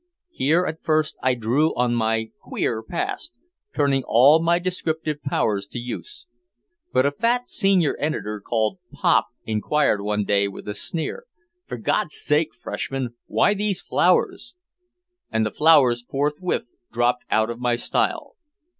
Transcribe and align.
Here 0.31 0.65
at 0.65 0.81
first 0.81 1.15
I 1.21 1.35
drew 1.35 1.75
on 1.75 1.93
my 1.93 2.31
"queer" 2.41 2.81
past, 2.81 3.33
turning 3.71 4.01
all 4.07 4.41
my 4.41 4.57
"descriptive 4.57 5.21
powers" 5.21 5.67
to 5.67 5.77
use. 5.77 6.25
But 6.91 7.05
a 7.05 7.11
fat 7.11 7.51
senior 7.51 7.95
editor 7.99 8.41
called 8.43 8.79
"Pop" 8.91 9.27
inquired 9.45 10.01
one 10.01 10.23
day 10.25 10.47
with 10.47 10.67
a 10.67 10.73
sneer, 10.73 11.25
"For 11.67 11.77
God's 11.77 12.19
sake, 12.19 12.55
Freshman, 12.55 13.13
why 13.27 13.53
these 13.53 13.79
flowers?" 13.79 14.55
And 15.29 15.45
the 15.45 15.51
flowers 15.51 16.01
forthwith 16.01 16.65
dropped 16.91 17.23
out 17.29 17.51
of 17.51 17.59
my 17.59 17.75
style. 17.75 18.35